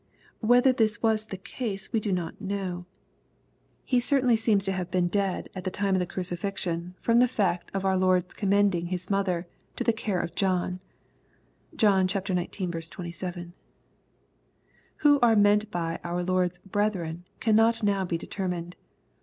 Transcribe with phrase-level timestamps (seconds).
[0.39, 2.87] Whether this was the case we do not know.
[3.85, 6.95] He ceitainly seems to have been dead at the time of the crucifixion.
[7.05, 7.05] LUKE, CHAP.
[7.05, 7.15] Vin.
[7.19, 9.45] 261 from the tact of our Lord commending His motJier
[9.75, 10.79] to the care of John,
[11.75, 12.89] (^ohn xix.
[12.89, 13.53] 27.)
[14.97, 18.77] Who are meant by our Lord's *' brethren," cannot now be determined.